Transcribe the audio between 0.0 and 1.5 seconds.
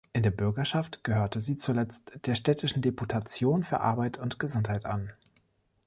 In der Bürgerschaft gehörte